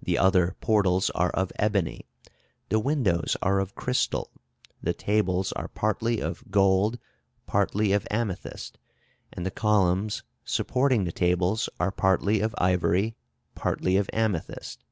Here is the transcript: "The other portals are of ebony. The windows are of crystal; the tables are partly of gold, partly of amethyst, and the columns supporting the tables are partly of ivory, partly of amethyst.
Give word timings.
"The 0.00 0.16
other 0.18 0.54
portals 0.60 1.10
are 1.16 1.30
of 1.30 1.50
ebony. 1.56 2.06
The 2.68 2.78
windows 2.78 3.36
are 3.42 3.58
of 3.58 3.74
crystal; 3.74 4.30
the 4.80 4.94
tables 4.94 5.50
are 5.50 5.66
partly 5.66 6.20
of 6.20 6.44
gold, 6.48 7.00
partly 7.48 7.90
of 7.90 8.06
amethyst, 8.08 8.78
and 9.32 9.44
the 9.44 9.50
columns 9.50 10.22
supporting 10.44 11.02
the 11.02 11.10
tables 11.10 11.68
are 11.80 11.90
partly 11.90 12.38
of 12.38 12.54
ivory, 12.58 13.16
partly 13.56 13.96
of 13.96 14.08
amethyst. 14.12 14.84